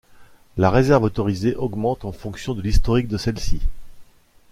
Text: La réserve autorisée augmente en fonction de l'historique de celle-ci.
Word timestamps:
La 0.57 0.71
réserve 0.71 1.03
autorisée 1.03 1.53
augmente 1.55 2.05
en 2.05 2.11
fonction 2.11 2.55
de 2.55 2.61
l'historique 2.63 3.07
de 3.07 3.17
celle-ci. 3.19 3.59